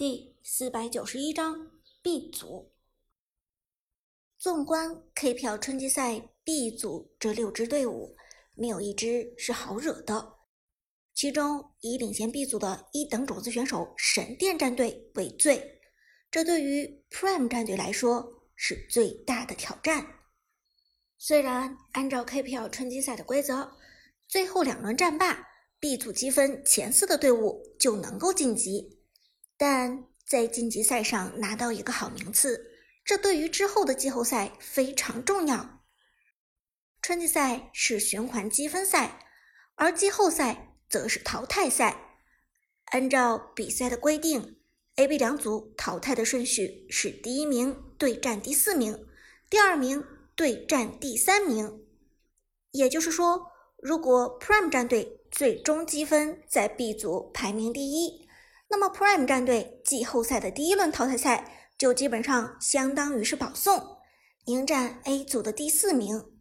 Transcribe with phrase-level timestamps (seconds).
[0.00, 2.72] 第四百九十一章 B 组。
[4.38, 8.16] 纵观 KPL 春季赛 B 组这六支队伍，
[8.54, 10.36] 没有一支是好惹的。
[11.12, 15.82] 其中以领先 B 组的一等种子选手神殿战队为最，
[16.30, 18.26] 这对于 Prime 战队来说
[18.56, 20.06] 是最大的挑战。
[21.18, 23.70] 虽然按照 KPL 春季赛的规则，
[24.26, 25.46] 最后两轮战罢
[25.78, 28.96] ，B 组积分前四的队伍就能够晋级。
[29.60, 35.82] 但在晋级赛上拿到一个好名次，这对于之后的季后赛非常重要。
[37.02, 39.26] 春季赛是循环积分赛，
[39.74, 42.22] 而季后赛则是淘汰赛。
[42.86, 44.56] 按照比赛的规定
[44.96, 49.06] ，A、B 两组淘汰的顺序是第一名对战第四名，
[49.50, 50.02] 第二名
[50.34, 51.84] 对战第三名。
[52.70, 58.29] 也就是说，如果 Prime 战队最终积分在 B 组排名第一。
[58.72, 63.98] 那么，Prime 战队季后赛的第一轮淘汰赛就基本上相当于是保送，
[64.44, 66.38] 迎战 A 组的第四名。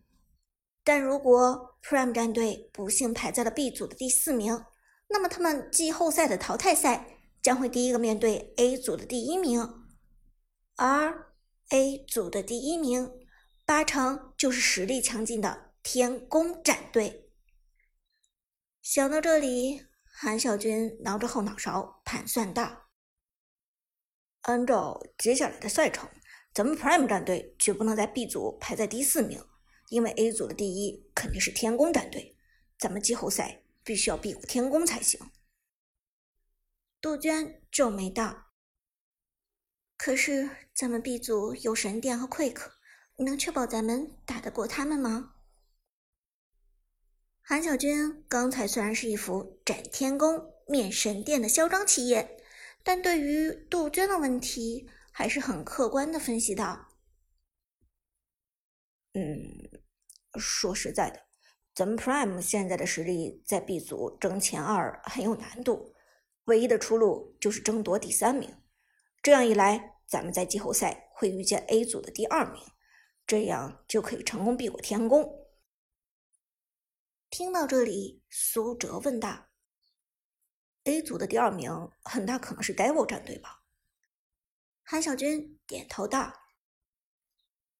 [0.83, 4.63] 但如果 Prime 战队不幸排在了 B 组的第四名，
[5.07, 9.67] 那么他们季后赛的淘汰赛将会第一个面对 A 组的第一名，
[10.75, 11.33] 而
[11.69, 13.11] A 组的第一名
[13.65, 17.31] 八成就是实力强劲的天宫战队。
[18.83, 19.88] 想到这里。
[20.11, 22.89] 韩小军挠着后脑勺盘算道
[24.41, 26.09] ：“按照接下来的赛程，
[26.53, 29.41] 咱们 Prime 战队绝不能在 B 组排在第四名，
[29.87, 32.35] 因为 A 组的第一肯定是天宫战队，
[32.77, 35.19] 咱们季后赛必须要避过天宫才行。”
[36.99, 38.47] 杜鹃皱眉道
[39.95, 42.71] ：“可是咱们 B 组有神殿和 Quick，
[43.19, 45.35] 能确保咱们打得过他们吗？”
[47.49, 52.37] 韩小军刚才虽然是一副斩天宫灭神殿的嚣张气焰，
[52.83, 56.89] 但对于杜鹃的问题还是很客观的分析道
[59.17, 59.81] ：“嗯，
[60.39, 61.19] 说实在的，
[61.73, 65.95] 咱们 Prime 现在的实力在 B 组争前二很有难度，
[66.43, 68.47] 唯一的出路就是争夺第三名。
[69.23, 72.61] 这样一来，咱们在季后赛会遇见 A 组的第二名，
[73.25, 75.27] 这样就可以成功避过天宫。”
[77.29, 79.49] 听到这里，苏哲问道
[80.85, 83.61] ：“A 组的第二名很大可能是 Devil 战队吧？”
[84.81, 86.33] 韩小军点头道：“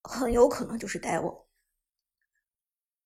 [0.04, 1.48] 很有可能就是 Devil。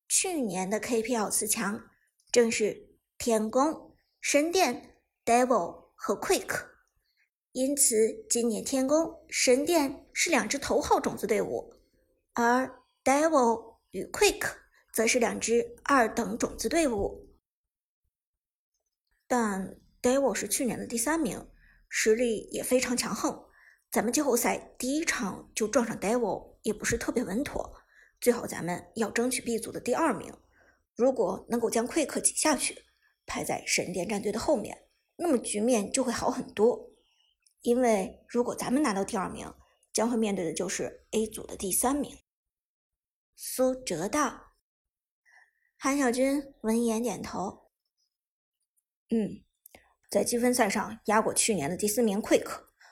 [0.09, 1.89] 去年的 KPL 四强
[2.29, 6.67] 正是天宫、神殿、Devil 和 Quick，
[7.53, 11.73] 因此今年天宫、神殿是两支头号种子队伍，
[12.33, 14.57] 而 Devil 与 Quick。”
[14.93, 17.27] 则是两支二等种子队伍，
[19.27, 21.49] 但 Devil 是去年的第三名，
[21.89, 23.43] 实力也非常强横。
[23.89, 27.73] 咱们季后赛第一场就撞上 Devil 也不是特别稳妥，
[28.21, 30.31] 最好咱们要争取 B 组的第二名。
[30.95, 32.85] 如果能够将 Quick 挤下去，
[33.25, 36.91] 排在神殿战队的后面，那么局面就会好很多。
[37.61, 39.51] 因为如果咱们拿到第二名，
[39.91, 42.15] 将会面对的就是 A 组的第三名。
[43.35, 44.42] 苏哲道。
[45.83, 47.67] 韩小军闻言点头
[49.11, 49.43] ：“嗯，
[50.09, 52.47] 在积分赛上压过去年的第四名 Quick，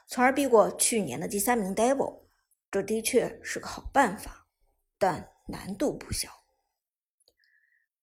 [0.07, 2.23] 从而避过去年的第三名 Devil，
[2.69, 4.45] 这的确是个好办法，
[4.99, 6.27] 但难度不小。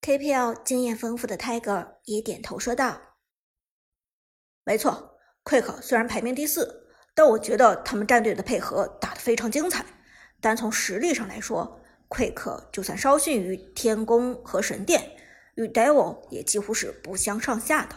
[0.01, 2.99] ”KPL 经验丰富的 Tiger 也点头说道
[4.65, 9.85] ：“没错，Quick 虽然排名第四，但我觉得他们战队的配合打得非常精彩，
[10.41, 15.17] 单从实力上来说。” Quick 就算稍逊于天宫和神殿，
[15.57, 17.97] 与 Devil 也几乎是不相上下的。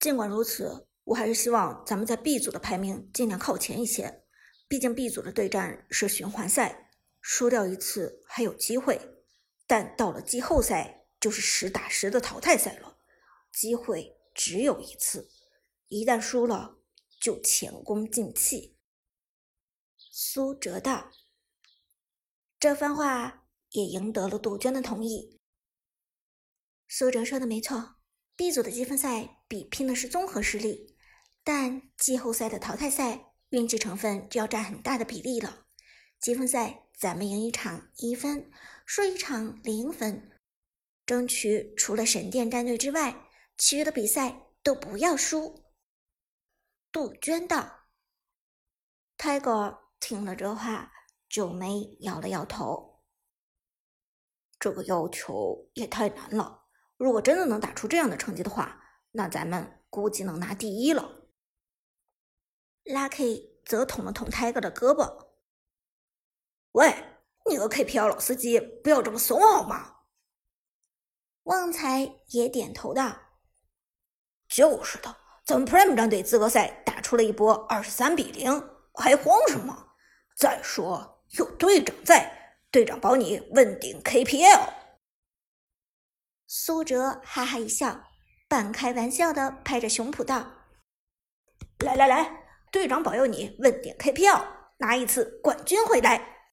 [0.00, 4.24] 尽管如此，我还是希望咱们在 B 组的排名尽量靠前一些。
[4.66, 8.98] 毕竟 B 组的对战是循环赛，输掉一次还有机会，
[9.66, 12.96] 但到了季后赛就是实打实的淘汰赛了，
[13.52, 15.28] 机会只有一次，
[15.88, 16.78] 一旦输了
[17.20, 18.78] 就前功尽弃。
[19.98, 21.10] 苏哲道。
[22.62, 25.40] 这番话也赢得了杜鹃的同意。
[26.86, 27.96] 苏哲说的没错
[28.36, 30.96] ，B 组的积分赛比拼的是综合实力，
[31.42, 35.64] 但季后赛的淘汰赛运气成分就要占很大的比例了。
[36.20, 38.48] 积分赛咱们赢一场一分，
[38.86, 40.30] 输一场零分，
[41.04, 45.64] 争取除了神殿战队之外，其余的比赛都不要输。
[46.92, 47.88] 杜鹃道
[49.18, 50.92] ，Tiger 听了这话。
[51.32, 53.00] 九妹摇了摇头，
[54.58, 56.66] 这个要求也太难了。
[56.98, 58.82] 如果真的能打出这样的成绩的话，
[59.12, 61.30] 那咱们估计能拿第一了。
[62.84, 65.28] Lucky 则捅了捅 Tiger 的胳膊。
[66.72, 66.94] 喂，
[67.46, 70.00] 你个 KPL 老司机，不要这么怂好吗？
[71.44, 73.10] 旺财也点头道
[74.46, 78.52] ：“就是的，咱们 Prime 战队资格赛打出了一波二十三比零，
[78.92, 79.94] 还慌什么？
[80.36, 84.72] 再说有队长在，队长保你问鼎 KPL。”
[86.46, 88.04] 苏哲哈哈一笑，
[88.48, 90.68] 半开玩笑的拍着胸脯道
[91.84, 94.46] ：“来来来，队长保佑你问鼎 KPL，
[94.78, 96.46] 拿一次冠军回来！”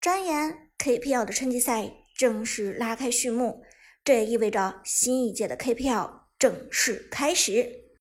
[0.00, 1.96] 转眼 KPL 的春季赛。
[2.16, 3.64] 正式拉开序幕，
[4.04, 7.96] 这也意味着新一届的 KPL 正式开始。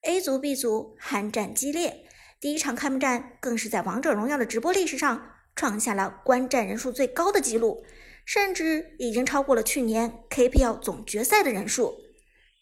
[0.00, 2.01] A 组、B 组酣战激烈，
[2.42, 7.84] 第一场开幕战更是在王者荣耀的直播历史上创下了观战人数最高的纪录，
[8.24, 12.00] 甚至已经超过了去年 KPL 总决赛的人数。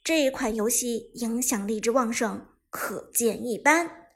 [0.04, 4.08] 这一款游戏影响力之旺盛，可见一斑。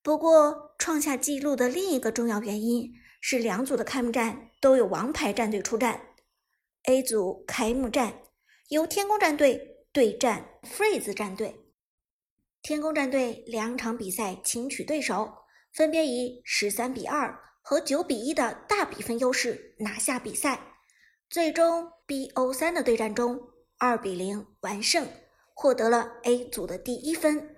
[0.00, 2.92] 不过，创下纪录的另一个重要原因。
[3.20, 6.02] 是两组的开幕战都有王牌战队出战。
[6.84, 8.20] A 组开幕战
[8.68, 11.67] 由天宫战队对战 Freeze 战队。
[12.62, 15.32] 天宫战队两场比赛轻取对手，
[15.72, 20.60] 分别以十三比二和九比一的大比分优势拿下比赛。
[21.30, 23.40] 最终 BO 三的对战中，
[23.78, 25.06] 二比零完胜，
[25.54, 27.56] 获得了 A 组的第一分。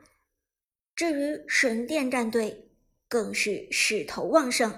[0.94, 2.70] 至于神殿战队，
[3.08, 4.72] 更是势头旺盛。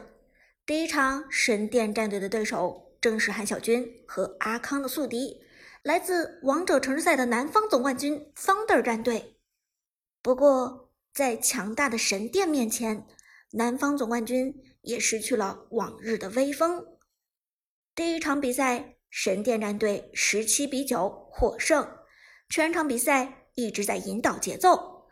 [0.65, 5.43] 第一场神殿战队的对手正是韩小军和阿康的宿敌，
[5.83, 9.37] 来自王者城市赛的南方总冠军方 r 战队。
[10.23, 13.05] 不过，在强大的神殿面前，
[13.51, 16.87] 南方总冠军也失去了往日的威风。
[17.95, 21.87] 第一场比赛，神殿战队十七比九获胜，
[22.49, 25.09] 全场比赛一直在引导节奏。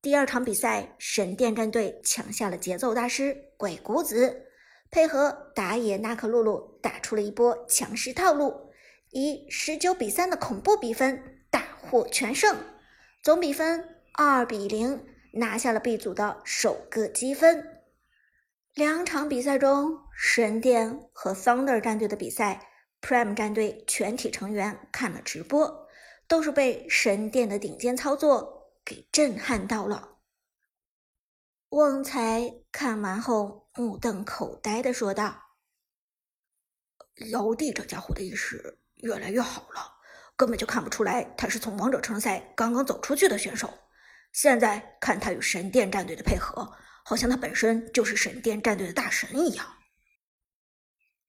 [0.00, 4.46] 第二场比赛，神殿战队抢下了节奏大师鬼谷子。
[4.90, 8.72] 配合打野纳克露露打出了一波强势套路，
[9.10, 12.56] 以十九比三的恐怖比分大获全胜，
[13.22, 17.82] 总比分二比零拿下了 B 组的首个积分。
[18.72, 22.70] 两场比赛中，神殿和 Thunder 战队的比赛
[23.02, 25.88] ，Prime 战队全体成员看了直播，
[26.28, 30.18] 都是被神殿的顶尖操作给震撼到了。
[31.70, 35.42] 旺财看完后目瞪口呆的说道
[37.32, 39.98] ：“姚帝这家伙的意识越来越好了，
[40.36, 43.68] 根本就看不出来他是从王者城赛刚刚走出去的选手。
[44.34, 46.76] 现在看他与神殿战队的配合，
[47.06, 49.66] 好像他本身就是神殿战队的大神一样。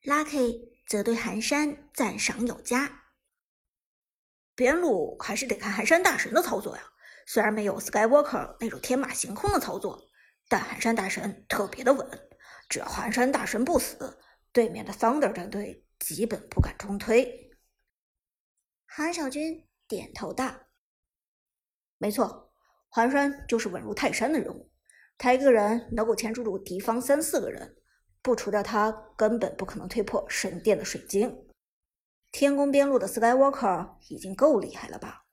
[0.04, 3.06] ”Lucky 则对寒山赞赏有加
[4.56, 6.84] ：“边路还是得看寒山大神的操作呀，
[7.26, 10.02] 虽然没有 Skywalker 那种天马行空的操作。”
[10.48, 12.30] 但寒山大神特别的稳，
[12.70, 14.20] 只要寒山大神不死，
[14.52, 17.50] 对面的 Thunder 战队基本不敢中推。
[18.86, 20.68] 韩小军点头道
[21.98, 22.45] ：“没错，
[22.96, 24.72] 寒山就是稳如泰山的人物，
[25.18, 27.76] 他一个人能够牵制住敌方三四个人，
[28.22, 31.46] 不除掉他，根本不可能推破神殿的水晶。
[32.32, 35.26] 天宫边路的 Skywalker 已经够厉害了吧？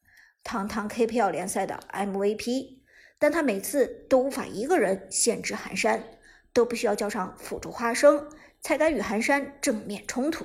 [0.42, 2.82] 堂堂 KPL 联赛的 MVP。”
[3.20, 6.18] 但他每次都无法一个人限制寒山，
[6.52, 8.28] 都必须要叫上辅助花生，
[8.60, 10.44] 才敢与寒山正面冲突。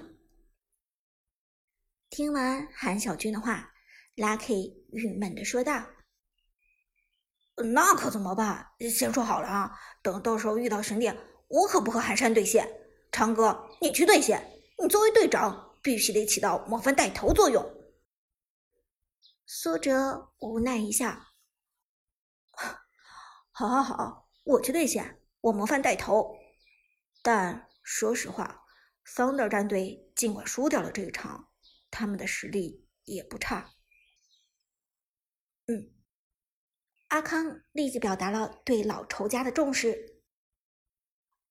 [2.11, 3.73] 听完韩小军的话
[4.15, 5.87] ，Lucky 郁闷的说道
[7.73, 8.67] ：“那可怎么办？
[8.79, 12.67] 先说好了啊，等到时候遇到神殿，我可不和寒山对线。
[13.11, 17.65] 长哥，你去对线，你作为队长，必须得起到模范带头作用。”
[19.47, 21.25] 苏哲无奈一笑。
[23.51, 26.35] 好，好，好，我去对线，我模范带头。
[27.23, 28.65] 但说实话
[29.05, 31.49] ，Thunder 战队尽管输掉了这一场，
[31.89, 33.71] 他们的实力也不差。
[35.65, 35.91] 嗯，
[37.07, 40.21] 阿康立即表达了对老仇家的重视。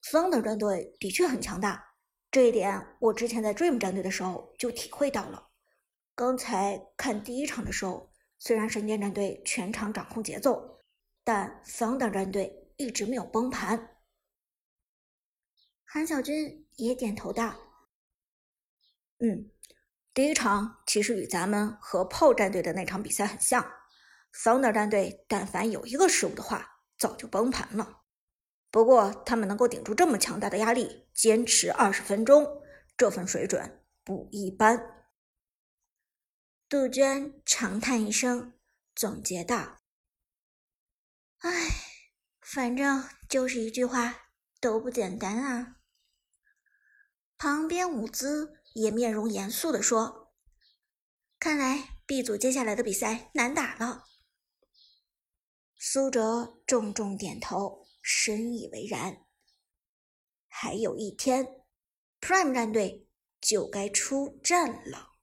[0.02, 1.94] Thunder 战队的确很强大，
[2.30, 5.48] 这一点我之前在 Dream 战队的时候就体会到了。
[6.14, 10.74] 刚才看第一场的时候，虽然神殿战队全场掌控节奏。
[11.28, 13.96] 但 Thunder 战队一直没有崩盘。
[15.84, 17.52] 韩小军也点头道
[19.18, 19.50] ：“嗯，
[20.14, 23.68] 第一场其实与咱们和炮战队的那场比赛很像。
[24.38, 28.02] 桑拿战队但凡有一个失误的话，早就崩盘了。
[28.70, 32.46] 不过他们能够顶住这么强大的压力，坚持二十分钟，
[32.98, 35.06] 这份水准不一般。”
[36.68, 38.52] 杜鹃长叹一声，
[38.94, 39.78] 总结道。
[41.38, 41.50] 唉，
[42.42, 44.28] 反正就是一句话，
[44.60, 45.76] 都不简单啊。
[47.38, 50.34] 旁边舞姿也面容严肃地说
[51.40, 54.04] ：“看来 B 组接下来的比赛难打了。”
[55.88, 59.24] 苏哲重重点头，深以为然。
[60.48, 61.46] 还有一天
[62.20, 63.06] ，Prime 战队
[63.40, 65.15] 就该出战了。